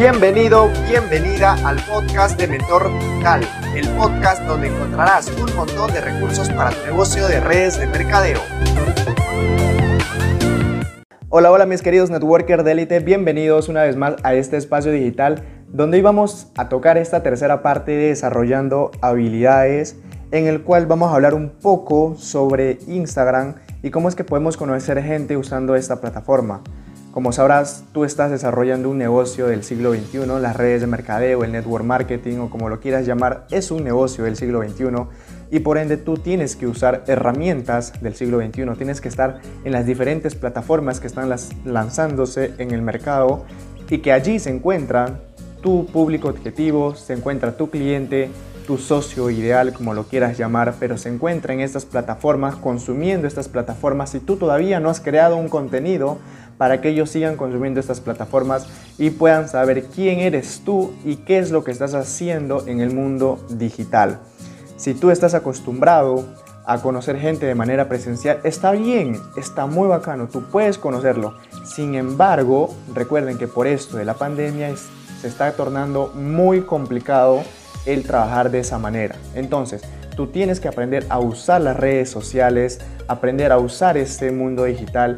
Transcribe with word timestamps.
Bienvenido, 0.00 0.70
bienvenida 0.88 1.58
al 1.62 1.76
podcast 1.84 2.40
de 2.40 2.48
Mentor 2.48 2.90
Digital, 2.98 3.42
el 3.76 3.86
podcast 3.98 4.42
donde 4.44 4.68
encontrarás 4.68 5.30
un 5.38 5.54
montón 5.54 5.92
de 5.92 6.00
recursos 6.00 6.48
para 6.48 6.70
tu 6.70 6.86
negocio 6.86 7.28
de 7.28 7.38
redes 7.38 7.78
de 7.78 7.86
mercadeo. 7.86 8.40
Hola, 11.28 11.52
hola 11.52 11.66
mis 11.66 11.82
queridos 11.82 12.08
networkers 12.08 12.64
de 12.64 12.72
élite, 12.72 13.00
bienvenidos 13.00 13.68
una 13.68 13.82
vez 13.82 13.96
más 13.96 14.14
a 14.22 14.32
este 14.32 14.56
espacio 14.56 14.90
digital 14.90 15.44
donde 15.68 15.98
íbamos 15.98 16.50
a 16.56 16.70
tocar 16.70 16.96
esta 16.96 17.22
tercera 17.22 17.60
parte 17.60 17.90
de 17.90 18.08
desarrollando 18.08 18.92
habilidades 19.02 19.98
en 20.30 20.46
el 20.46 20.62
cual 20.62 20.86
vamos 20.86 21.12
a 21.12 21.16
hablar 21.16 21.34
un 21.34 21.50
poco 21.50 22.14
sobre 22.16 22.78
Instagram 22.86 23.56
y 23.82 23.90
cómo 23.90 24.08
es 24.08 24.14
que 24.14 24.24
podemos 24.24 24.56
conocer 24.56 25.02
gente 25.02 25.36
usando 25.36 25.74
esta 25.76 26.00
plataforma. 26.00 26.62
Como 27.12 27.32
sabrás, 27.32 27.82
tú 27.92 28.04
estás 28.04 28.30
desarrollando 28.30 28.88
un 28.88 28.96
negocio 28.96 29.48
del 29.48 29.64
siglo 29.64 29.92
XXI, 29.92 30.26
las 30.40 30.54
redes 30.54 30.80
de 30.80 30.86
mercadeo, 30.86 31.42
el 31.42 31.50
network 31.50 31.84
marketing 31.84 32.38
o 32.38 32.50
como 32.50 32.68
lo 32.68 32.78
quieras 32.78 33.04
llamar, 33.04 33.48
es 33.50 33.72
un 33.72 33.82
negocio 33.82 34.22
del 34.22 34.36
siglo 34.36 34.62
XXI 34.62 34.84
y 35.50 35.58
por 35.58 35.78
ende 35.78 35.96
tú 35.96 36.18
tienes 36.18 36.54
que 36.54 36.68
usar 36.68 37.02
herramientas 37.08 38.00
del 38.00 38.14
siglo 38.14 38.38
XXI, 38.38 38.76
tienes 38.76 39.00
que 39.00 39.08
estar 39.08 39.40
en 39.64 39.72
las 39.72 39.86
diferentes 39.86 40.36
plataformas 40.36 41.00
que 41.00 41.08
están 41.08 41.28
lanzándose 41.64 42.54
en 42.58 42.70
el 42.70 42.80
mercado 42.80 43.44
y 43.88 43.98
que 43.98 44.12
allí 44.12 44.38
se 44.38 44.50
encuentra 44.50 45.18
tu 45.62 45.86
público 45.86 46.28
objetivo, 46.28 46.94
se 46.94 47.14
encuentra 47.14 47.56
tu 47.56 47.70
cliente, 47.70 48.30
tu 48.68 48.78
socio 48.78 49.30
ideal, 49.30 49.72
como 49.72 49.94
lo 49.94 50.04
quieras 50.04 50.38
llamar, 50.38 50.74
pero 50.78 50.96
se 50.96 51.08
encuentra 51.08 51.52
en 51.52 51.60
estas 51.60 51.86
plataformas, 51.86 52.54
consumiendo 52.54 53.26
estas 53.26 53.48
plataformas. 53.48 54.10
Si 54.10 54.20
tú 54.20 54.36
todavía 54.36 54.78
no 54.78 54.90
has 54.90 55.00
creado 55.00 55.36
un 55.36 55.48
contenido 55.48 56.18
para 56.60 56.82
que 56.82 56.90
ellos 56.90 57.08
sigan 57.08 57.36
consumiendo 57.36 57.80
estas 57.80 58.02
plataformas 58.02 58.66
y 58.98 59.08
puedan 59.08 59.48
saber 59.48 59.84
quién 59.84 60.18
eres 60.18 60.60
tú 60.62 60.92
y 61.06 61.16
qué 61.16 61.38
es 61.38 61.50
lo 61.50 61.64
que 61.64 61.70
estás 61.70 61.94
haciendo 61.94 62.66
en 62.66 62.82
el 62.82 62.94
mundo 62.94 63.42
digital. 63.48 64.18
Si 64.76 64.92
tú 64.92 65.10
estás 65.10 65.32
acostumbrado 65.32 66.26
a 66.66 66.82
conocer 66.82 67.18
gente 67.18 67.46
de 67.46 67.54
manera 67.54 67.88
presencial, 67.88 68.40
está 68.44 68.72
bien, 68.72 69.18
está 69.38 69.64
muy 69.64 69.88
bacano, 69.88 70.28
tú 70.28 70.50
puedes 70.50 70.76
conocerlo. 70.76 71.38
Sin 71.64 71.94
embargo, 71.94 72.74
recuerden 72.92 73.38
que 73.38 73.48
por 73.48 73.66
esto 73.66 73.96
de 73.96 74.04
la 74.04 74.12
pandemia 74.12 74.68
se 75.22 75.28
está 75.28 75.52
tornando 75.52 76.12
muy 76.14 76.60
complicado 76.60 77.42
el 77.86 78.02
trabajar 78.02 78.50
de 78.50 78.58
esa 78.58 78.78
manera. 78.78 79.16
Entonces, 79.34 79.80
tú 80.14 80.26
tienes 80.26 80.60
que 80.60 80.68
aprender 80.68 81.06
a 81.08 81.20
usar 81.20 81.62
las 81.62 81.78
redes 81.78 82.10
sociales, 82.10 82.82
aprender 83.08 83.50
a 83.50 83.56
usar 83.56 83.96
este 83.96 84.30
mundo 84.30 84.64
digital 84.64 85.16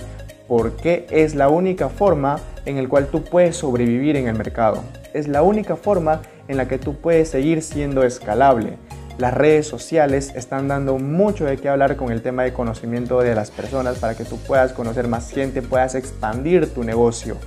porque 0.53 1.07
es 1.09 1.35
la 1.35 1.49
única 1.49 1.89
forma 1.89 2.39
en 2.67 2.77
la 2.77 2.87
cual 2.87 3.07
tú 3.07 3.25
puedes 3.25 3.57
sobrevivir 3.57 4.17
en 4.17 4.29
el 4.29 4.37
mercado. 4.37 4.85
Es 5.15 5.27
la 5.27 5.43
única 5.43 5.77
forma 5.77 6.21
en 6.47 6.59
la 6.59 6.69
que 6.69 6.77
tú 6.77 6.97
puedes 6.97 7.31
seguir 7.31 7.63
siendo 7.63 8.03
escalable. 8.03 8.77
Las 9.17 9.33
redes 9.33 9.67
sociales 9.67 10.31
están 10.37 10.69
dando 10.69 10.99
mucho 10.99 11.47
de 11.47 11.57
qué 11.57 11.71
hablar 11.71 11.97
con 11.97 12.13
el 12.13 12.21
tema 12.21 12.43
de 12.43 12.53
conocimiento 12.53 13.21
de 13.21 13.35
las 13.35 13.51
personas 13.51 13.97
para 13.97 14.15
que 14.15 14.27
tú 14.27 14.37
puedas 14.47 14.75
conocer 14.75 15.09
más 15.09 15.31
gente, 15.31 15.63
puedas 15.63 15.95
expandir 15.95 16.69
tu 16.75 16.85
negocio. 16.85 17.39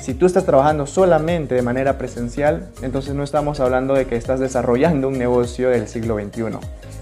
Si 0.00 0.14
tú 0.14 0.26
estás 0.26 0.44
trabajando 0.44 0.88
solamente 0.88 1.54
de 1.54 1.62
manera 1.62 1.98
presencial, 1.98 2.66
entonces 2.82 3.14
no 3.14 3.22
estamos 3.22 3.60
hablando 3.60 3.94
de 3.94 4.06
que 4.06 4.16
estás 4.16 4.40
desarrollando 4.40 5.06
un 5.06 5.18
negocio 5.18 5.70
del 5.70 5.86
siglo 5.86 6.16
XXI. 6.16 6.58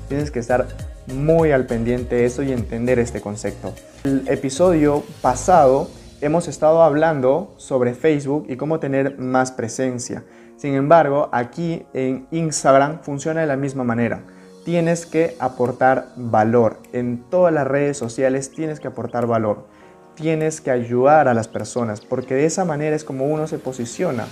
Tienes 0.09 0.31
que 0.31 0.41
estar 0.41 0.67
muy 1.15 1.53
al 1.53 1.67
pendiente 1.67 2.17
de 2.17 2.25
eso 2.25 2.43
y 2.43 2.53
entender 2.53 2.99
este 2.99 3.21
concepto. 3.21 3.75
El 4.05 4.27
episodio 4.29 5.03
pasado 5.21 5.89
hemos 6.21 6.49
estado 6.49 6.83
hablando 6.83 7.55
sobre 7.57 7.95
Facebook 7.95 8.47
y 8.49 8.57
cómo 8.57 8.81
tener 8.81 9.19
más 9.19 9.53
presencia. 9.53 10.25
Sin 10.57 10.75
embargo, 10.75 11.29
aquí 11.33 11.87
en 11.95 12.27
Instagram 12.31 13.01
funciona 13.03 13.41
de 13.41 13.47
la 13.47 13.57
misma 13.57 13.85
manera. 13.85 14.23
Tienes 14.65 15.07
que 15.07 15.37
aportar 15.39 16.09
valor. 16.17 16.81
En 16.93 17.25
todas 17.31 17.55
las 17.55 17.67
redes 17.67 17.97
sociales 17.97 18.51
tienes 18.51 18.81
que 18.81 18.89
aportar 18.89 19.27
valor. 19.27 19.67
Tienes 20.15 20.61
que 20.61 20.73
ayudar 20.73 21.29
a 21.29 21.35
las 21.35 21.47
personas 21.47 22.01
porque 22.01 22.35
de 22.35 22.45
esa 22.45 22.65
manera 22.65 22.97
es 22.97 23.05
como 23.05 23.27
uno 23.27 23.47
se 23.47 23.59
posiciona. 23.59 24.27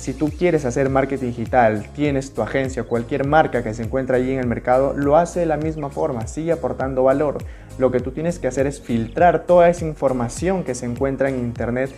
Si 0.00 0.14
tú 0.14 0.30
quieres 0.30 0.64
hacer 0.64 0.88
marketing 0.88 1.26
digital, 1.26 1.86
tienes 1.94 2.32
tu 2.32 2.40
agencia, 2.40 2.84
cualquier 2.84 3.26
marca 3.26 3.62
que 3.62 3.74
se 3.74 3.82
encuentra 3.82 4.16
allí 4.16 4.32
en 4.32 4.38
el 4.38 4.46
mercado, 4.46 4.94
lo 4.96 5.18
hace 5.18 5.40
de 5.40 5.46
la 5.46 5.58
misma 5.58 5.90
forma, 5.90 6.26
sigue 6.26 6.52
aportando 6.52 7.02
valor. 7.02 7.36
Lo 7.76 7.90
que 7.90 8.00
tú 8.00 8.10
tienes 8.10 8.38
que 8.38 8.46
hacer 8.48 8.66
es 8.66 8.80
filtrar 8.80 9.44
toda 9.44 9.68
esa 9.68 9.84
información 9.84 10.64
que 10.64 10.74
se 10.74 10.86
encuentra 10.86 11.28
en 11.28 11.38
Internet 11.38 11.90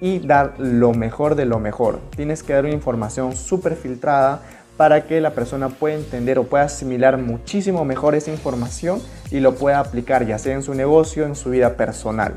y 0.00 0.20
dar 0.20 0.54
lo 0.56 0.94
mejor 0.94 1.34
de 1.34 1.44
lo 1.44 1.58
mejor. 1.58 2.00
Tienes 2.16 2.42
que 2.42 2.54
dar 2.54 2.64
una 2.64 2.72
información 2.72 3.36
súper 3.36 3.76
filtrada 3.76 4.40
para 4.78 5.06
que 5.06 5.20
la 5.20 5.32
persona 5.32 5.68
pueda 5.68 5.96
entender 5.96 6.38
o 6.38 6.44
pueda 6.44 6.64
asimilar 6.64 7.18
muchísimo 7.18 7.84
mejor 7.84 8.14
esa 8.14 8.30
información 8.30 9.02
y 9.30 9.40
lo 9.40 9.56
pueda 9.56 9.80
aplicar 9.80 10.26
ya 10.26 10.38
sea 10.38 10.54
en 10.54 10.62
su 10.62 10.72
negocio, 10.72 11.26
en 11.26 11.36
su 11.36 11.50
vida 11.50 11.76
personal. 11.76 12.36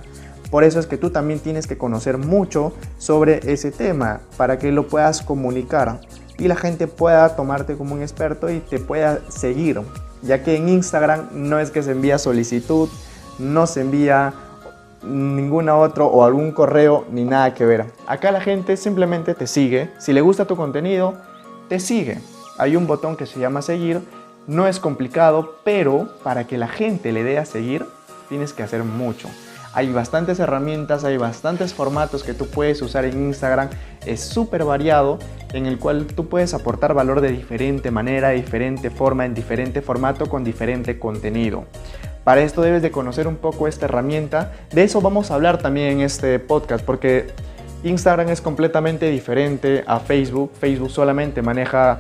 Por 0.54 0.64
eso 0.64 0.80
es 0.80 0.86
que 0.86 1.00
tú 1.00 1.10
también 1.10 1.40
tienes 1.40 1.66
que 1.66 1.80
conocer 1.80 2.20
mucho 2.20 2.74
sobre 3.00 3.40
ese 3.52 3.72
tema 3.72 4.20
para 4.38 4.60
que 4.60 4.72
lo 4.72 4.88
puedas 4.88 5.24
comunicar 5.24 6.00
y 6.38 6.48
la 6.48 6.56
gente 6.56 6.86
pueda 6.86 7.36
tomarte 7.36 7.76
como 7.76 7.96
un 7.96 8.04
experto 8.04 8.52
y 8.52 8.60
te 8.60 8.78
pueda 8.78 9.20
seguir. 9.32 9.82
Ya 10.22 10.44
que 10.44 10.56
en 10.56 10.70
Instagram 10.70 11.30
no 11.32 11.60
es 11.60 11.72
que 11.72 11.82
se 11.82 11.94
envía 11.94 12.20
solicitud, 12.20 12.88
no 13.40 13.66
se 13.66 13.82
envía 13.82 14.32
ninguna 15.02 15.76
otro 15.76 16.06
o 16.06 16.24
algún 16.24 16.52
correo 16.52 17.08
ni 17.10 17.24
nada 17.24 17.56
que 17.56 17.66
ver. 17.66 17.88
Acá 18.06 18.32
la 18.32 18.40
gente 18.40 18.78
simplemente 18.78 19.34
te 19.34 19.48
sigue. 19.48 19.90
Si 19.98 20.14
le 20.14 20.22
gusta 20.22 20.46
tu 20.46 20.56
contenido, 20.56 21.16
te 21.68 21.80
sigue. 21.80 22.20
Hay 22.60 22.76
un 22.76 22.86
botón 22.86 23.16
que 23.16 23.26
se 23.26 23.40
llama 23.40 23.64
seguir. 23.64 24.02
No 24.46 24.68
es 24.68 24.80
complicado, 24.80 25.56
pero 25.64 26.10
para 26.24 26.46
que 26.46 26.60
la 26.60 26.68
gente 26.68 27.12
le 27.12 27.24
dé 27.24 27.40
a 27.40 27.46
seguir, 27.46 27.88
tienes 28.30 28.54
que 28.54 28.62
hacer 28.62 28.84
mucho. 28.84 29.30
Hay 29.76 29.92
bastantes 29.92 30.40
herramientas, 30.40 31.04
hay 31.04 31.18
bastantes 31.18 31.74
formatos 31.74 32.24
que 32.24 32.36
tú 32.36 32.46
puedes 32.48 32.80
usar 32.84 33.06
en 33.06 33.24
Instagram. 33.24 33.70
Es 34.06 34.22
súper 34.22 34.66
variado 34.66 35.18
en 35.52 35.66
el 35.66 35.80
cual 35.80 36.06
tú 36.06 36.30
puedes 36.30 36.54
aportar 36.54 36.94
valor 36.94 37.22
de 37.22 37.32
diferente 37.32 37.90
manera, 37.90 38.30
de 38.30 38.36
diferente 38.36 38.92
forma, 38.92 39.26
en 39.26 39.34
diferente 39.34 39.82
formato, 39.82 40.28
con 40.28 40.44
diferente 40.44 41.00
contenido. 41.00 41.66
Para 42.24 42.42
esto 42.42 42.62
debes 42.62 42.84
de 42.84 42.92
conocer 42.92 43.28
un 43.28 43.38
poco 43.38 43.68
esta 43.68 43.86
herramienta. 43.86 44.54
De 44.72 44.84
eso 44.84 45.02
vamos 45.02 45.32
a 45.32 45.36
hablar 45.36 45.58
también 45.58 45.94
en 45.94 46.02
este 46.02 46.38
podcast 46.38 46.86
porque 46.86 47.32
Instagram 47.84 48.30
es 48.30 48.42
completamente 48.42 49.10
diferente 49.10 49.84
a 49.88 50.00
Facebook. 50.00 50.52
Facebook 50.54 50.92
solamente 50.92 51.42
maneja 51.42 52.00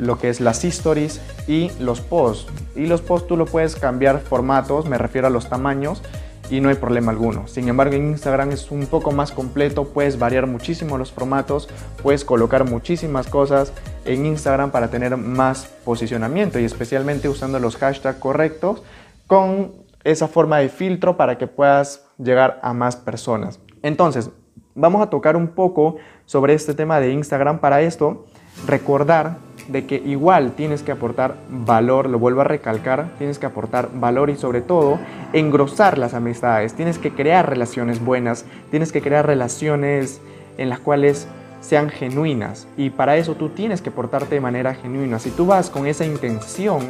lo 0.00 0.18
que 0.18 0.30
es 0.30 0.40
las 0.40 0.64
stories 0.64 1.20
y 1.46 1.70
los 1.78 2.00
posts. 2.00 2.50
Y 2.74 2.86
los 2.86 3.02
posts 3.02 3.28
tú 3.28 3.36
lo 3.36 3.44
puedes 3.44 3.76
cambiar 3.76 4.20
formatos, 4.20 4.86
me 4.86 4.96
refiero 4.96 5.26
a 5.26 5.30
los 5.30 5.50
tamaños 5.50 6.02
y 6.50 6.60
no 6.60 6.68
hay 6.68 6.74
problema 6.74 7.12
alguno. 7.12 7.46
Sin 7.46 7.68
embargo, 7.68 7.94
en 7.94 8.08
Instagram 8.08 8.50
es 8.50 8.70
un 8.70 8.86
poco 8.86 9.12
más 9.12 9.32
completo, 9.32 9.84
puedes 9.84 10.18
variar 10.18 10.46
muchísimo 10.46 10.98
los 10.98 11.12
formatos, 11.12 11.68
puedes 12.02 12.24
colocar 12.24 12.68
muchísimas 12.68 13.28
cosas 13.28 13.72
en 14.04 14.26
Instagram 14.26 14.70
para 14.70 14.88
tener 14.88 15.16
más 15.16 15.66
posicionamiento 15.84 16.58
y 16.58 16.64
especialmente 16.64 17.28
usando 17.28 17.58
los 17.58 17.76
hashtags 17.76 18.18
correctos 18.18 18.82
con 19.26 19.72
esa 20.02 20.28
forma 20.28 20.58
de 20.58 20.68
filtro 20.68 21.16
para 21.16 21.38
que 21.38 21.46
puedas 21.46 22.06
llegar 22.18 22.58
a 22.62 22.72
más 22.72 22.96
personas. 22.96 23.60
Entonces, 23.82 24.30
vamos 24.74 25.02
a 25.02 25.10
tocar 25.10 25.36
un 25.36 25.48
poco 25.48 25.96
sobre 26.24 26.54
este 26.54 26.74
tema 26.74 27.00
de 27.00 27.12
Instagram. 27.12 27.60
Para 27.60 27.82
esto, 27.82 28.26
recordar 28.66 29.36
de 29.70 29.86
que 29.86 29.96
igual 29.96 30.52
tienes 30.52 30.82
que 30.82 30.92
aportar 30.92 31.36
valor, 31.48 32.08
lo 32.08 32.18
vuelvo 32.18 32.40
a 32.40 32.44
recalcar, 32.44 33.10
tienes 33.18 33.38
que 33.38 33.46
aportar 33.46 33.90
valor 33.94 34.30
y 34.30 34.36
sobre 34.36 34.60
todo 34.60 34.98
engrosar 35.32 35.98
las 35.98 36.14
amistades, 36.14 36.74
tienes 36.74 36.98
que 36.98 37.12
crear 37.12 37.48
relaciones 37.48 38.04
buenas, 38.04 38.44
tienes 38.70 38.92
que 38.92 39.00
crear 39.00 39.26
relaciones 39.26 40.20
en 40.58 40.68
las 40.68 40.80
cuales 40.80 41.28
sean 41.60 41.90
genuinas 41.90 42.66
y 42.76 42.90
para 42.90 43.16
eso 43.16 43.34
tú 43.34 43.50
tienes 43.50 43.82
que 43.82 43.90
portarte 43.90 44.34
de 44.34 44.40
manera 44.40 44.74
genuina. 44.74 45.18
Si 45.18 45.30
tú 45.30 45.46
vas 45.46 45.70
con 45.70 45.86
esa 45.86 46.04
intención 46.04 46.80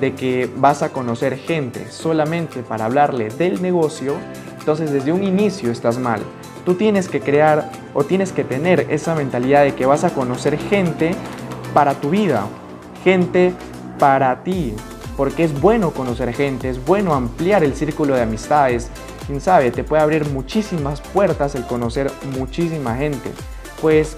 de 0.00 0.14
que 0.14 0.50
vas 0.56 0.82
a 0.82 0.90
conocer 0.90 1.36
gente 1.36 1.90
solamente 1.90 2.62
para 2.62 2.84
hablarle 2.84 3.30
del 3.30 3.62
negocio, 3.62 4.14
entonces 4.58 4.92
desde 4.92 5.12
un 5.12 5.22
inicio 5.22 5.70
estás 5.70 5.98
mal. 5.98 6.20
Tú 6.64 6.74
tienes 6.74 7.08
que 7.08 7.20
crear 7.20 7.70
o 7.94 8.04
tienes 8.04 8.32
que 8.32 8.44
tener 8.44 8.86
esa 8.90 9.14
mentalidad 9.14 9.64
de 9.64 9.74
que 9.74 9.86
vas 9.86 10.04
a 10.04 10.10
conocer 10.10 10.58
gente 10.58 11.14
para 11.74 11.94
tu 11.94 12.10
vida, 12.10 12.46
gente 13.04 13.52
para 13.98 14.42
ti, 14.42 14.74
porque 15.16 15.44
es 15.44 15.60
bueno 15.60 15.90
conocer 15.90 16.32
gente, 16.32 16.68
es 16.68 16.84
bueno 16.84 17.14
ampliar 17.14 17.64
el 17.64 17.74
círculo 17.74 18.14
de 18.14 18.22
amistades. 18.22 18.88
Quién 19.26 19.40
sabe, 19.40 19.70
te 19.70 19.84
puede 19.84 20.02
abrir 20.02 20.28
muchísimas 20.30 21.00
puertas 21.00 21.54
el 21.54 21.64
conocer 21.64 22.10
muchísima 22.38 22.96
gente. 22.96 23.30
Puedes 23.80 24.16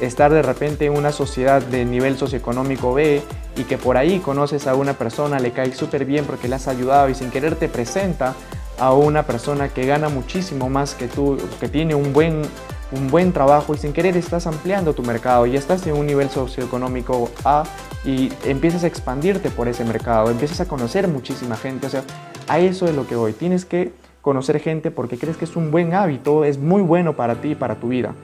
estar 0.00 0.32
de 0.32 0.42
repente 0.42 0.86
en 0.86 0.96
una 0.96 1.12
sociedad 1.12 1.62
de 1.62 1.84
nivel 1.84 2.16
socioeconómico 2.16 2.94
B 2.94 3.22
y 3.56 3.64
que 3.64 3.76
por 3.76 3.96
ahí 3.96 4.18
conoces 4.18 4.66
a 4.66 4.74
una 4.74 4.94
persona, 4.94 5.38
le 5.38 5.52
cae 5.52 5.72
súper 5.74 6.04
bien 6.04 6.24
porque 6.24 6.48
le 6.48 6.54
has 6.54 6.68
ayudado 6.68 7.08
y 7.08 7.14
sin 7.14 7.30
querer 7.30 7.56
te 7.56 7.68
presenta 7.68 8.34
a 8.78 8.94
una 8.94 9.24
persona 9.24 9.68
que 9.68 9.84
gana 9.84 10.08
muchísimo 10.08 10.70
más 10.70 10.94
que 10.94 11.06
tú, 11.06 11.36
que 11.60 11.68
tiene 11.68 11.94
un 11.94 12.12
buen 12.12 12.42
un 12.92 13.08
buen 13.08 13.32
trabajo 13.32 13.74
y 13.74 13.78
sin 13.78 13.92
querer 13.92 14.16
estás 14.16 14.46
ampliando 14.46 14.94
tu 14.94 15.02
mercado 15.02 15.46
y 15.46 15.56
estás 15.56 15.86
en 15.86 15.96
un 15.96 16.06
nivel 16.06 16.30
socioeconómico 16.30 17.30
A 17.44 17.64
y 18.04 18.32
empiezas 18.44 18.84
a 18.84 18.86
expandirte 18.86 19.50
por 19.50 19.68
ese 19.68 19.84
mercado, 19.84 20.30
empiezas 20.30 20.60
a 20.60 20.66
conocer 20.66 21.06
muchísima 21.08 21.56
gente, 21.56 21.86
o 21.86 21.90
sea, 21.90 22.02
a 22.48 22.58
eso 22.58 22.86
es 22.86 22.94
lo 22.94 23.06
que 23.06 23.14
voy, 23.14 23.32
tienes 23.32 23.64
que 23.64 23.92
conocer 24.22 24.60
gente 24.60 24.90
porque 24.90 25.18
crees 25.18 25.36
que 25.36 25.44
es 25.44 25.56
un 25.56 25.70
buen 25.70 25.94
hábito, 25.94 26.44
es 26.44 26.58
muy 26.58 26.82
bueno 26.82 27.14
para 27.14 27.36
ti 27.36 27.52
y 27.52 27.54
para 27.54 27.76
tu 27.76 27.88
vida. 27.88 28.14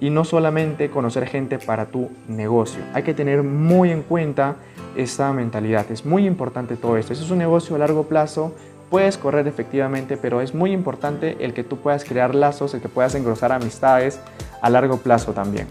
Y 0.00 0.10
no 0.10 0.24
solamente 0.24 0.90
conocer 0.90 1.26
gente 1.26 1.58
para 1.58 1.86
tu 1.86 2.08
negocio. 2.28 2.80
Hay 2.94 3.02
que 3.02 3.14
tener 3.14 3.42
muy 3.42 3.90
en 3.90 4.02
cuenta 4.02 4.54
esta 4.96 5.32
mentalidad. 5.32 5.90
Es 5.90 6.04
muy 6.04 6.24
importante 6.24 6.76
todo 6.76 6.96
esto. 6.96 7.12
Eso 7.12 7.24
es 7.24 7.30
un 7.32 7.38
negocio 7.38 7.74
a 7.74 7.80
largo 7.80 8.04
plazo. 8.04 8.54
Puedes 8.90 9.18
correr 9.18 9.46
efectivamente, 9.46 10.16
pero 10.16 10.40
es 10.40 10.54
muy 10.54 10.72
importante 10.72 11.36
el 11.40 11.52
que 11.52 11.64
tú 11.64 11.76
puedas 11.76 12.04
crear 12.04 12.34
lazos, 12.34 12.72
el 12.74 12.80
que 12.80 12.88
puedas 12.88 13.14
engrosar 13.14 13.52
amistades 13.52 14.18
a 14.62 14.70
largo 14.70 14.96
plazo 14.98 15.32
también. 15.32 15.66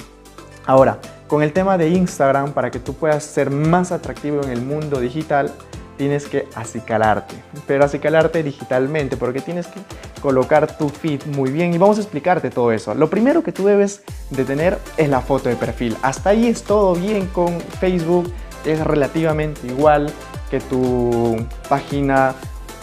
Ahora, 0.65 0.99
con 1.27 1.41
el 1.43 1.53
tema 1.53 1.77
de 1.77 1.89
Instagram, 1.89 2.53
para 2.53 2.71
que 2.71 2.79
tú 2.79 2.93
puedas 2.93 3.23
ser 3.23 3.49
más 3.49 3.91
atractivo 3.91 4.43
en 4.43 4.51
el 4.51 4.61
mundo 4.61 4.99
digital, 4.99 5.51
tienes 5.97 6.27
que 6.27 6.47
acicalarte, 6.55 7.35
pero 7.65 7.83
acicalarte 7.83 8.43
digitalmente, 8.43 9.17
porque 9.17 9.41
tienes 9.41 9.67
que 9.67 9.79
colocar 10.21 10.77
tu 10.77 10.89
feed 10.89 11.25
muy 11.25 11.51
bien 11.51 11.73
y 11.73 11.77
vamos 11.77 11.97
a 11.97 12.01
explicarte 12.01 12.49
todo 12.49 12.71
eso. 12.71 12.93
Lo 12.93 13.09
primero 13.09 13.43
que 13.43 13.51
tú 13.51 13.65
debes 13.65 14.03
de 14.29 14.45
tener 14.45 14.77
es 14.95 15.09
la 15.09 15.21
foto 15.21 15.49
de 15.49 15.55
perfil. 15.55 15.97
Hasta 16.03 16.29
ahí 16.29 16.47
es 16.47 16.63
todo 16.63 16.93
bien 16.93 17.27
con 17.27 17.59
Facebook, 17.59 18.31
es 18.63 18.79
relativamente 18.85 19.65
igual 19.67 20.11
que 20.49 20.59
tu 20.59 21.35
página 21.67 22.35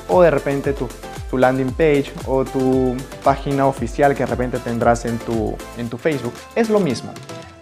o 0.09 0.23
de 0.23 0.31
repente 0.31 0.73
tu, 0.73 0.89
tu 1.31 1.39
landing 1.39 1.73
page 1.73 2.13
o 2.27 2.45
tu 2.45 2.97
página 3.23 3.67
oficial 3.67 4.15
que 4.15 4.25
de 4.25 4.27
repente 4.27 4.59
tendrás 4.59 5.05
en 5.05 5.19
tu, 5.19 5.57
en 5.79 5.89
tu 5.89 5.99
Facebook. 5.99 6.35
Es 6.55 6.71
lo 6.71 6.81
mismo. 6.81 7.13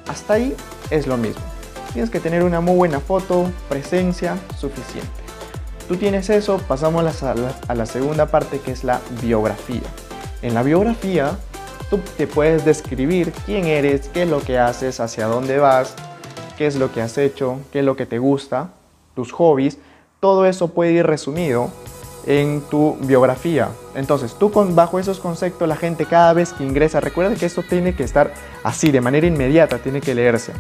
Hasta 0.08 0.34
ahí 0.34 0.54
es 0.90 1.06
lo 1.06 1.16
mismo. 1.16 1.42
Tienes 1.92 2.10
que 2.10 2.20
tener 2.20 2.42
una 2.42 2.60
muy 2.60 2.76
buena 2.76 3.00
foto, 3.00 3.50
presencia 3.68 4.36
suficiente. 4.58 5.08
Tú 5.88 5.96
tienes 5.96 6.30
eso, 6.30 6.58
pasamos 6.66 7.22
a 7.22 7.34
la, 7.34 7.54
a 7.68 7.74
la 7.74 7.86
segunda 7.86 8.26
parte 8.26 8.60
que 8.60 8.72
es 8.72 8.84
la 8.84 9.00
biografía. 9.20 9.82
En 10.40 10.54
la 10.54 10.62
biografía 10.62 11.36
tú 11.90 11.98
te 12.16 12.26
puedes 12.26 12.64
describir 12.64 13.32
quién 13.44 13.66
eres, 13.66 14.08
qué 14.08 14.22
es 14.22 14.28
lo 14.28 14.40
que 14.40 14.58
haces, 14.58 15.00
hacia 15.00 15.26
dónde 15.26 15.58
vas, 15.58 15.94
qué 16.56 16.66
es 16.66 16.76
lo 16.76 16.92
que 16.92 17.02
has 17.02 17.18
hecho, 17.18 17.58
qué 17.70 17.80
es 17.80 17.84
lo 17.84 17.96
que 17.96 18.06
te 18.06 18.18
gusta, 18.18 18.70
tus 19.14 19.32
hobbies. 19.32 19.78
Todo 20.20 20.46
eso 20.46 20.68
puede 20.68 20.92
ir 20.92 21.06
resumido 21.06 21.70
en 22.26 22.60
tu 22.62 22.96
biografía. 23.00 23.68
Entonces, 23.94 24.34
tú 24.38 24.50
con, 24.50 24.74
bajo 24.74 24.98
esos 24.98 25.18
conceptos, 25.18 25.68
la 25.68 25.76
gente 25.76 26.06
cada 26.06 26.32
vez 26.32 26.52
que 26.52 26.64
ingresa, 26.64 27.00
recuerda 27.00 27.34
que 27.34 27.46
esto 27.46 27.62
tiene 27.62 27.94
que 27.94 28.04
estar 28.04 28.32
así, 28.62 28.90
de 28.90 29.00
manera 29.00 29.26
inmediata, 29.26 29.78
tiene 29.78 30.00
que 30.00 30.14
leerse. 30.14 30.52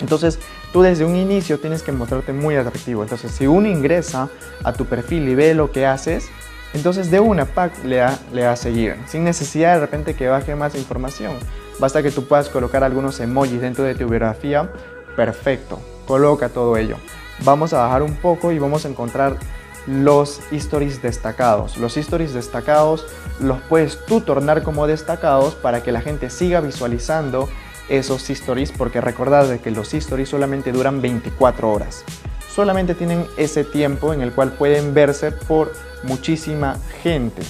Entonces, 0.00 0.38
tú 0.72 0.82
desde 0.82 1.04
un 1.04 1.16
inicio 1.16 1.60
tienes 1.60 1.82
que 1.82 1.92
mostrarte 1.92 2.32
muy 2.32 2.56
atractivo. 2.56 3.02
Entonces, 3.02 3.30
si 3.32 3.46
uno 3.46 3.68
ingresa 3.68 4.28
a 4.62 4.72
tu 4.72 4.86
perfil 4.86 5.28
y 5.28 5.34
ve 5.34 5.54
lo 5.54 5.70
que 5.70 5.86
haces, 5.86 6.28
entonces 6.74 7.10
de 7.10 7.20
una 7.20 7.44
pack 7.44 7.84
le 7.84 8.04
le 8.32 8.42
da 8.42 8.52
a 8.52 8.56
seguir, 8.56 8.96
sin 9.06 9.22
necesidad 9.22 9.74
de 9.74 9.80
repente 9.80 10.14
que 10.14 10.26
baje 10.26 10.56
más 10.56 10.74
información. 10.74 11.34
Basta 11.78 12.02
que 12.02 12.10
tú 12.10 12.26
puedas 12.26 12.48
colocar 12.48 12.82
algunos 12.82 13.20
emojis 13.20 13.60
dentro 13.60 13.84
de 13.84 13.94
tu 13.94 14.08
biografía. 14.08 14.70
Perfecto, 15.16 15.80
coloca 16.06 16.48
todo 16.48 16.76
ello. 16.76 16.96
Vamos 17.44 17.72
a 17.72 17.78
bajar 17.78 18.02
un 18.02 18.14
poco 18.14 18.52
y 18.52 18.58
vamos 18.58 18.84
a 18.84 18.88
encontrar 18.88 19.36
los 19.86 20.40
stories 20.50 21.02
destacados. 21.02 21.76
Los 21.76 21.96
stories 21.96 22.34
destacados 22.34 23.06
los 23.40 23.60
puedes 23.62 24.04
tú 24.06 24.20
tornar 24.20 24.62
como 24.62 24.86
destacados 24.86 25.54
para 25.54 25.82
que 25.82 25.92
la 25.92 26.00
gente 26.00 26.30
siga 26.30 26.60
visualizando 26.60 27.48
esos 27.88 28.28
stories 28.30 28.72
porque 28.72 29.00
recordad 29.00 29.46
de 29.46 29.58
que 29.58 29.70
los 29.70 29.92
stories 29.92 30.28
solamente 30.28 30.72
duran 30.72 31.02
24 31.02 31.70
horas. 31.70 32.04
Solamente 32.48 32.94
tienen 32.94 33.26
ese 33.36 33.64
tiempo 33.64 34.12
en 34.12 34.22
el 34.22 34.32
cual 34.32 34.52
pueden 34.52 34.94
verse 34.94 35.32
por 35.32 35.72
muchísima 36.04 36.78
gente. 37.02 37.42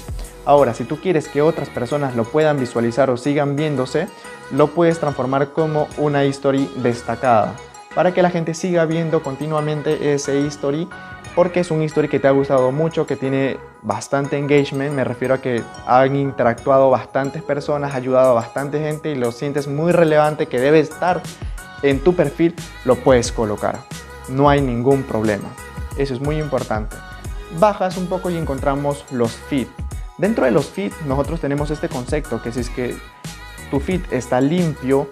Ahora, 0.46 0.75
si 0.75 0.84
tú 0.84 1.00
quieres 1.00 1.28
que 1.28 1.42
otras 1.42 1.69
personas 1.69 2.16
lo 2.16 2.25
puedan 2.25 2.58
visualizar 2.58 3.10
o 3.10 3.16
sigan 3.16 3.56
viéndose, 3.56 4.08
lo 4.50 4.69
puedes 4.69 4.98
transformar 4.98 5.52
como 5.52 5.88
una 5.98 6.25
history 6.25 6.70
destacada 6.76 7.54
para 7.94 8.12
que 8.12 8.22
la 8.22 8.30
gente 8.30 8.54
siga 8.54 8.84
viendo 8.87 9.22
continuamente 9.22 10.14
ese 10.14 10.40
history 10.40 10.88
porque 11.34 11.60
es 11.60 11.70
un 11.70 11.82
history 11.82 12.08
que 12.08 12.20
te 12.20 12.28
ha 12.28 12.31
gustado 12.31 12.70
mucho, 12.72 13.06
que 13.06 13.16
tiene 13.16 13.58
bastante 13.82 14.38
engagement, 14.38 14.92
me 14.92 15.04
refiero 15.04 15.34
a 15.34 15.38
que 15.38 15.62
han 15.86 16.16
interactuado 16.16 16.90
bastantes 16.90 17.42
personas, 17.42 17.92
ha 17.92 17.96
ayudado 17.96 18.31
a 18.31 18.34
bastante 18.34 18.78
gente 18.78 19.10
y 19.10 19.14
lo 19.14 19.32
sientes 19.32 19.66
muy 19.66 19.92
relevante 19.92 20.46
que 20.46 20.60
debe 20.60 20.81
estar 20.81 21.22
en 21.82 22.00
tu 22.00 22.14
perfil, 22.14 22.54
lo 22.84 22.96
puedes 22.96 23.32
colocar. 23.32 23.78
No 24.28 24.48
hay 24.48 24.60
ningún 24.60 25.02
problema. 25.02 25.48
Eso 25.98 26.14
es 26.14 26.20
muy 26.20 26.38
importante. 26.38 26.96
Bajas 27.58 27.96
un 27.96 28.06
poco 28.06 28.30
y 28.30 28.37
encontramos 28.37 29.04
los 29.10 29.32
feed. 29.32 29.66
Dentro 30.19 30.44
de 30.44 30.50
los 30.50 30.66
feed 30.66 30.92
nosotros 31.06 31.40
tenemos 31.40 31.70
este 31.70 31.88
concepto 31.88 32.40
que 32.40 32.52
si 32.52 32.60
es 32.60 32.70
que 32.70 32.96
tu 33.70 33.80
feed 33.80 34.00
está 34.10 34.40
limpio 34.40 35.08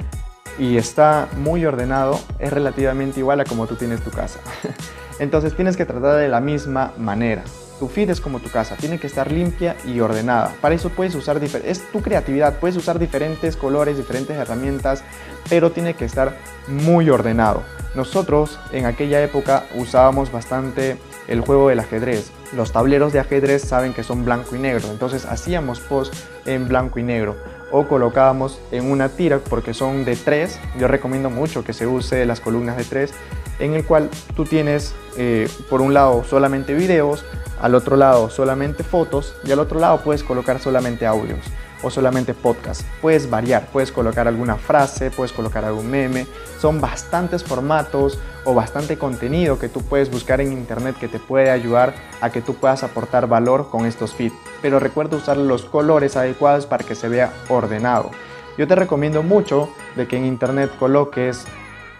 y 0.59 0.77
está 0.77 1.29
muy 1.37 1.65
ordenado, 1.65 2.19
es 2.39 2.53
relativamente 2.53 3.21
igual 3.21 3.41
a 3.41 3.45
como 3.45 3.67
tú 3.67 3.77
tienes 3.77 4.01
tu 4.03 4.11
casa. 4.11 4.41
Entonces 5.19 5.55
tienes 5.55 5.77
que 5.77 5.85
tratar 5.85 6.17
de 6.17 6.29
la 6.29 6.41
misma 6.41 6.93
manera. 6.99 7.43
Tu 7.79 7.89
feed 7.89 8.11
es 8.11 8.21
como 8.21 8.39
tu 8.39 8.49
casa, 8.49 8.77
tiene 8.77 9.01
que 9.01 9.09
estar 9.09 9.33
limpia 9.33 9.77
y 9.85 9.99
ordenada. 10.01 10.55
Para 10.61 10.75
eso 10.75 10.91
puedes 10.91 11.15
usar, 11.17 11.43
es 11.43 11.91
tu 11.91 12.01
creatividad, 12.01 12.59
puedes 12.61 12.77
usar 12.77 12.99
diferentes 12.99 13.57
colores, 13.57 13.97
diferentes 13.97 14.37
herramientas, 14.37 15.03
pero 15.49 15.73
tiene 15.73 15.95
que 15.95 16.05
estar 16.05 16.37
muy 16.69 17.11
ordenado. 17.11 17.63
Nosotros 17.97 18.59
en 18.73 18.87
aquella 18.87 19.21
época 19.23 19.65
usábamos 19.75 20.31
bastante 20.31 20.97
el 21.27 21.41
juego 21.41 21.71
del 21.71 21.81
ajedrez. 21.81 22.31
Los 22.53 22.73
tableros 22.73 23.13
de 23.13 23.21
ajedrez 23.21 23.63
saben 23.63 23.95
que 23.95 24.05
son 24.05 24.25
blanco 24.25 24.55
y 24.55 24.61
negro, 24.61 24.89
entonces 24.91 25.25
hacíamos 25.25 25.81
post 25.81 26.15
en 26.47 26.69
blanco 26.69 27.01
y 27.01 27.03
negro 27.03 27.37
o 27.73 27.89
colocábamos 27.89 28.61
en 28.71 28.91
una 28.91 29.09
tira 29.09 29.39
porque 29.39 29.75
son 29.75 30.05
de 30.05 30.15
tres. 30.15 30.61
Yo 30.79 30.87
recomiendo 30.87 31.31
mucho 31.31 31.65
que 31.65 31.73
se 31.73 31.87
use 31.87 32.25
las 32.27 32.41
columnas 32.41 32.77
de 32.77 32.85
tres 32.85 33.13
en 33.59 33.75
el 33.75 33.85
cual 33.85 34.09
tú 34.37 34.45
tienes 34.45 34.95
eh, 35.17 35.49
por 35.69 35.81
un 35.81 35.95
lado 35.95 36.25
solamente 36.25 36.75
videos, 36.75 37.25
al 37.61 37.75
otro 37.75 37.97
lado 37.97 38.31
solamente 38.31 38.85
fotos 38.85 39.35
y 39.45 39.53
al 39.53 39.59
otro 39.59 39.81
lado 39.81 40.01
puedes 40.03 40.23
colocar 40.23 40.61
solamente 40.61 41.07
audios 41.07 41.41
o 41.83 41.91
solamente 41.91 42.35
podcast. 42.35 42.83
Puedes 43.01 43.29
variar, 43.29 43.69
puedes 43.73 43.93
colocar 43.93 44.29
alguna 44.29 44.57
frase, 44.57 45.11
puedes 45.11 45.33
colocar 45.33 45.65
algún 45.65 45.91
meme. 45.91 46.27
Son 46.61 46.81
bastantes 46.81 47.45
formatos 47.45 48.19
o 48.45 48.55
bastante 48.55 48.99
contenido 48.99 49.59
que 49.59 49.69
tú 49.69 49.83
puedes 49.83 50.11
buscar 50.11 50.41
en 50.41 50.53
internet 50.53 50.97
que 50.99 51.09
te 51.09 51.19
puede 51.19 51.51
ayudar 51.51 51.95
a 52.21 52.31
que 52.31 52.43
tú 52.43 52.55
puedas 52.55 52.83
aportar 52.83 53.27
valor 53.27 53.69
con 53.71 53.87
estos 53.87 54.15
feeds. 54.15 54.35
Pero 54.61 54.79
recuerda 54.79 55.17
usar 55.17 55.37
los 55.37 55.65
colores 55.65 56.17
adecuados 56.17 56.67
para 56.67 56.85
que 56.85 56.95
se 56.95 57.09
vea 57.09 57.33
ordenado. 57.49 58.11
Yo 58.59 58.69
te 58.69 58.75
recomiendo 58.75 59.23
mucho 59.23 59.71
de 59.97 60.07
que 60.07 60.17
en 60.17 60.27
internet 60.27 60.71
coloques 60.79 61.47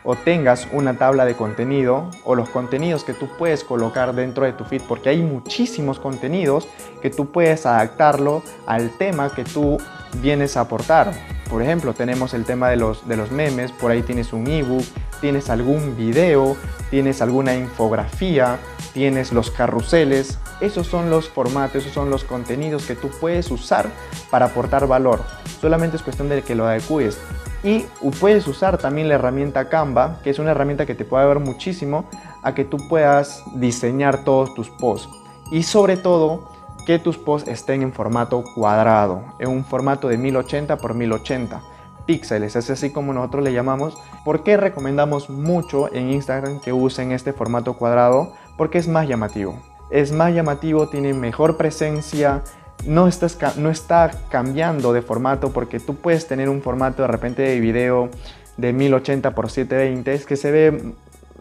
o 0.05 0.17
tengas 0.17 0.69
una 0.73 0.95
tabla 0.99 1.25
de 1.25 1.35
contenido 1.35 2.11
o 2.25 2.35
los 2.35 2.49
contenidos 2.49 3.05
que 3.05 3.15
tú 3.15 3.29
puedes 3.39 3.65
colocar 3.65 4.15
dentro 4.15 4.45
de 4.45 4.53
tu 4.53 4.65
feed 4.65 4.83
porque 4.89 5.11
hay 5.11 5.23
muchísimos 5.23 5.99
contenidos 5.99 6.69
que 7.01 7.11
tú 7.11 7.31
puedes 7.31 7.67
adaptarlo 7.67 8.43
al 8.67 8.91
tema 8.91 9.35
que 9.35 9.45
tú 9.45 9.79
vienes 10.21 10.57
a 10.57 10.63
aportar. 10.63 11.13
Por 11.49 11.63
ejemplo, 11.63 11.93
tenemos 11.93 12.35
el 12.35 12.45
tema 12.45 12.71
de 12.71 12.77
los, 12.77 13.07
de 13.07 13.17
los 13.17 13.31
memes, 13.31 13.73
por 13.73 13.91
ahí 13.91 14.03
tienes 14.03 14.33
un 14.33 14.47
ebook, 14.47 14.85
tienes 15.21 15.51
algún 15.51 15.97
video, 15.97 16.57
tienes 16.91 17.21
alguna 17.21 17.55
infografía, 17.55 18.59
tienes 18.95 19.33
los 19.33 19.51
carruseles. 19.51 20.39
Esos 20.61 20.87
son 20.87 21.11
los 21.11 21.29
formatos, 21.29 21.77
esos 21.77 21.93
son 21.93 22.11
los 22.11 22.25
contenidos 22.25 22.87
que 22.87 22.95
tú 22.95 23.11
puedes 23.21 23.51
usar 23.51 23.91
para 24.31 24.47
aportar 24.47 24.87
valor. 24.87 25.23
Solamente 25.61 25.97
es 25.97 26.03
cuestión 26.03 26.29
de 26.29 26.43
que 26.43 26.55
lo 26.55 26.67
adecues. 26.67 27.19
Y 27.65 27.87
puedes 28.21 28.47
usar 28.49 28.79
también 28.79 29.09
la 29.09 29.15
herramienta 29.15 29.69
Canva, 29.69 30.19
que 30.25 30.31
es 30.31 30.39
una 30.39 30.51
herramienta 30.51 30.85
que 30.85 30.95
te 30.95 31.05
puede 31.05 31.25
ayudar 31.25 31.41
muchísimo 31.41 32.07
a 32.43 32.55
que 32.55 32.65
tú 32.65 32.77
puedas 32.89 33.45
diseñar 33.55 34.25
todos 34.25 34.53
tus 34.55 34.69
posts. 34.69 35.09
Y 35.51 35.63
sobre 35.63 35.97
todo, 35.97 36.51
que 36.87 36.99
tus 36.99 37.19
posts 37.19 37.49
estén 37.49 37.83
en 37.83 37.93
formato 37.93 38.43
cuadrado, 38.55 39.23
en 39.39 39.49
un 39.49 39.65
formato 39.65 40.09
de 40.09 40.17
1080 40.17 40.77
por 40.79 40.95
1080 40.95 41.63
píxeles, 42.07 42.57
es 42.57 42.69
así 42.69 42.91
como 42.91 43.13
nosotros 43.13 43.45
le 43.45 43.53
llamamos. 43.53 43.97
¿Por 44.25 44.43
qué 44.43 44.57
recomendamos 44.57 45.31
mucho 45.31 45.93
en 45.95 46.11
Instagram 46.11 46.61
que 46.61 46.73
usen 46.73 47.13
este 47.13 47.33
formato 47.33 47.75
cuadrado? 47.75 48.33
Porque 48.57 48.79
es 48.79 48.89
más 48.89 49.07
llamativo. 49.07 49.57
Es 49.91 50.11
más 50.11 50.35
llamativo, 50.35 50.89
tiene 50.89 51.15
mejor 51.15 51.57
presencia, 51.57 52.43
no, 52.87 53.09
no 53.57 53.71
está 53.71 54.11
cambiando 54.31 54.93
de 54.93 55.03
formato 55.03 55.53
porque 55.53 55.81
tú 55.81 55.95
puedes 55.97 56.27
tener 56.27 56.49
un 56.49 56.63
formato 56.63 57.03
de 57.03 57.09
repente 57.09 57.43
de 57.43 57.61
video 57.61 58.11
de 58.57 58.73
1080 58.73 59.29
x 59.29 59.53
720 59.53 60.27
que 60.27 60.37
se 60.37 60.51
ve 60.51 60.95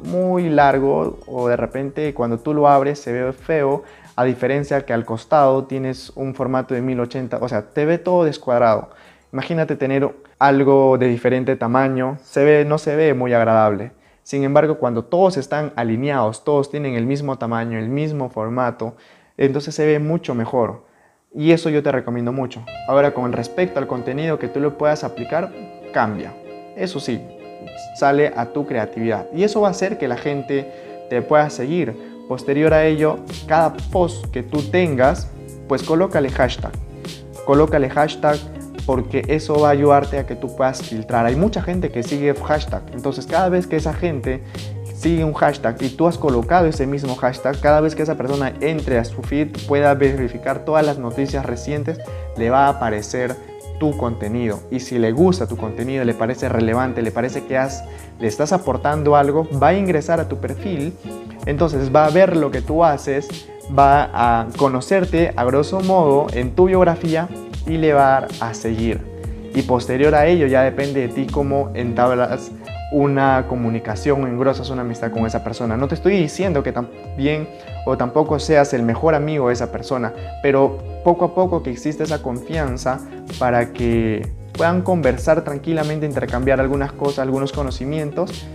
muy 0.03 0.49
largo 0.49 1.19
o 1.27 1.47
de 1.47 1.57
repente 1.57 2.13
cuando 2.13 2.39
tú 2.39 2.53
lo 2.53 2.67
abres 2.67 2.99
se 2.99 3.11
ve 3.11 3.33
feo 3.33 3.83
a 4.15 4.23
diferencia 4.23 4.85
que 4.85 4.93
al 4.93 5.05
costado 5.05 5.65
tienes 5.65 6.11
un 6.15 6.35
formato 6.35 6.73
de 6.73 6.81
1080, 6.81 7.37
o 7.41 7.49
sea, 7.49 7.69
te 7.73 7.85
ve 7.85 7.97
todo 7.97 8.23
descuadrado. 8.23 8.89
Imagínate 9.31 9.75
tener 9.75 10.13
algo 10.37 10.97
de 10.97 11.07
diferente 11.07 11.55
tamaño, 11.55 12.17
se 12.21 12.43
ve, 12.43 12.65
no 12.65 12.77
se 12.77 12.95
ve 12.95 13.13
muy 13.13 13.33
agradable. 13.33 13.93
Sin 14.23 14.43
embargo, 14.43 14.77
cuando 14.77 15.05
todos 15.05 15.37
están 15.37 15.73
alineados, 15.75 16.43
todos 16.43 16.69
tienen 16.69 16.95
el 16.95 17.05
mismo 17.05 17.37
tamaño, 17.37 17.79
el 17.79 17.89
mismo 17.89 18.29
formato, 18.29 18.95
entonces 19.37 19.73
se 19.73 19.85
ve 19.85 19.99
mucho 19.99 20.35
mejor. 20.35 20.83
Y 21.33 21.51
eso 21.51 21.69
yo 21.69 21.81
te 21.81 21.91
recomiendo 21.91 22.33
mucho. 22.33 22.63
Ahora, 22.87 23.13
con 23.13 23.31
respecto 23.31 23.79
al 23.79 23.87
contenido 23.87 24.37
que 24.37 24.49
tú 24.49 24.59
lo 24.59 24.77
puedas 24.77 25.05
aplicar, 25.05 25.51
cambia. 25.93 26.33
Eso 26.75 26.99
sí, 26.99 27.21
sale 27.95 28.33
a 28.35 28.47
tu 28.47 28.65
creatividad. 28.65 29.27
Y 29.33 29.43
eso 29.43 29.61
va 29.61 29.69
a 29.69 29.71
hacer 29.71 29.97
que 29.97 30.09
la 30.09 30.17
gente 30.17 30.69
te 31.09 31.21
pueda 31.21 31.49
seguir. 31.49 31.95
Posterior 32.27 32.73
a 32.73 32.85
ello, 32.85 33.19
cada 33.47 33.73
post 33.91 34.25
que 34.31 34.43
tú 34.43 34.61
tengas, 34.61 35.29
pues 35.69 35.83
colócale 35.83 36.29
hashtag. 36.29 36.73
Colócale 37.45 37.89
hashtag 37.89 38.37
porque 38.85 39.23
eso 39.27 39.59
va 39.59 39.69
a 39.69 39.71
ayudarte 39.71 40.19
a 40.19 40.25
que 40.25 40.35
tú 40.35 40.53
puedas 40.55 40.81
filtrar. 40.81 41.25
Hay 41.25 41.35
mucha 41.35 41.61
gente 41.61 41.91
que 41.91 42.03
sigue 42.03 42.33
hashtag, 42.33 42.83
entonces 42.93 43.25
cada 43.25 43.47
vez 43.47 43.67
que 43.67 43.77
esa 43.77 43.93
gente 43.93 44.41
sigue 45.01 45.23
un 45.23 45.33
hashtag 45.33 45.81
y 45.81 45.89
tú 45.89 46.05
has 46.05 46.19
colocado 46.19 46.67
ese 46.67 46.85
mismo 46.85 47.15
hashtag, 47.15 47.59
cada 47.59 47.81
vez 47.81 47.95
que 47.95 48.03
esa 48.03 48.15
persona 48.15 48.53
entre 48.61 48.99
a 48.99 49.03
su 49.03 49.23
feed 49.23 49.47
pueda 49.67 49.95
verificar 49.95 50.63
todas 50.63 50.85
las 50.85 50.99
noticias 50.99 51.43
recientes, 51.43 51.99
le 52.37 52.51
va 52.51 52.67
a 52.67 52.69
aparecer 52.69 53.35
tu 53.79 53.97
contenido. 53.97 54.59
Y 54.69 54.79
si 54.79 54.99
le 54.99 55.11
gusta 55.11 55.47
tu 55.47 55.57
contenido, 55.57 56.05
le 56.05 56.13
parece 56.13 56.49
relevante, 56.49 57.01
le 57.01 57.09
parece 57.09 57.45
que 57.45 57.57
has, 57.57 57.83
le 58.19 58.27
estás 58.27 58.53
aportando 58.53 59.15
algo, 59.15 59.47
va 59.59 59.69
a 59.69 59.73
ingresar 59.73 60.19
a 60.19 60.29
tu 60.29 60.37
perfil, 60.37 60.93
entonces 61.47 61.93
va 61.93 62.05
a 62.05 62.11
ver 62.11 62.37
lo 62.37 62.51
que 62.51 62.61
tú 62.61 62.85
haces, 62.85 63.27
va 63.75 64.11
a 64.13 64.49
conocerte 64.55 65.33
a 65.35 65.43
grosso 65.45 65.79
modo 65.79 66.27
en 66.31 66.53
tu 66.53 66.65
biografía 66.65 67.27
y 67.65 67.77
le 67.77 67.93
va 67.93 68.27
a 68.39 68.53
seguir. 68.53 69.01
Y 69.55 69.63
posterior 69.63 70.13
a 70.13 70.27
ello 70.27 70.45
ya 70.45 70.61
depende 70.61 71.07
de 71.07 71.07
ti 71.07 71.25
cómo 71.25 71.71
entablas 71.73 72.51
una 72.91 73.45
comunicación 73.47 74.27
engrosas 74.27 74.69
una 74.69 74.81
amistad 74.81 75.11
con 75.11 75.25
esa 75.25 75.43
persona. 75.43 75.77
No 75.77 75.87
te 75.87 75.95
estoy 75.95 76.17
diciendo 76.17 76.61
que 76.61 76.71
también 76.71 77.47
o 77.85 77.97
tampoco 77.97 78.37
seas 78.37 78.73
el 78.73 78.83
mejor 78.83 79.15
amigo 79.15 79.47
de 79.47 79.53
esa 79.53 79.71
persona, 79.71 80.13
pero 80.43 80.77
poco 81.03 81.25
a 81.25 81.35
poco 81.35 81.63
que 81.63 81.71
existe 81.71 82.03
esa 82.03 82.21
confianza 82.21 82.99
para 83.39 83.71
que 83.71 84.29
puedan 84.53 84.81
conversar 84.81 85.43
tranquilamente, 85.43 86.05
intercambiar 86.05 86.59
algunas 86.59 86.91
cosas, 86.91 87.19
algunos 87.19 87.51
conocimientos 87.53 88.45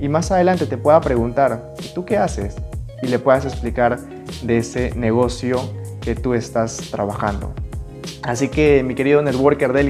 y 0.00 0.08
más 0.08 0.30
adelante 0.30 0.66
te 0.66 0.78
pueda 0.78 1.00
preguntar, 1.00 1.74
¿tú 1.94 2.04
qué 2.04 2.16
haces? 2.16 2.56
Y 3.02 3.08
le 3.08 3.18
puedas 3.18 3.44
explicar 3.44 3.98
de 4.42 4.58
ese 4.58 4.94
negocio 4.94 5.60
que 6.00 6.14
tú 6.14 6.34
estás 6.34 6.76
trabajando. 6.90 7.52
Así 8.22 8.48
que 8.48 8.82
mi 8.82 8.94
querido 8.94 9.20
networker 9.20 9.72
de 9.72 9.80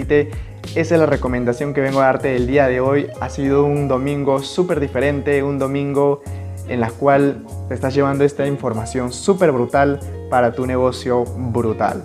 esa 0.75 0.95
es 0.95 1.01
la 1.01 1.07
recomendación 1.07 1.75
que 1.75 1.81
vengo 1.81 2.01
a 2.01 2.07
darte 2.07 2.37
el 2.37 2.47
día 2.47 2.69
de 2.69 2.81
hoy. 2.81 3.09
Ha 3.21 3.29
sido 3.29 3.65
un 3.65 3.89
domingo 3.89 4.41
súper 4.41 4.81
diferente, 4.81 5.43
un 5.43 5.59
domingo 5.59 6.23
en 6.69 6.81
la 6.81 6.91
cual 6.91 7.45
te 7.69 7.75
estás 7.75 7.95
llevando 7.95 8.25
esta 8.25 8.47
información 8.47 9.13
súper 9.13 9.51
brutal 9.53 9.99
para 10.31 10.53
tu 10.53 10.67
negocio 10.67 11.25
brutal. 11.25 12.05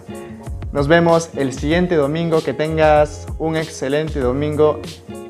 Nos 0.72 0.88
vemos 0.88 1.30
el 1.38 1.54
siguiente 1.54 1.96
domingo, 1.96 2.42
que 2.44 2.54
tengas 2.54 3.28
un 3.38 3.56
excelente 3.56 4.20
domingo 4.20 4.82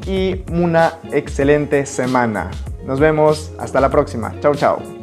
y 0.08 0.44
una 0.52 0.94
excelente 1.12 1.86
semana. 1.86 2.50
Nos 2.86 3.00
vemos 3.00 3.52
hasta 3.60 3.80
la 3.82 3.90
próxima. 3.90 4.34
Chao, 4.40 4.56
chao. 4.56 4.80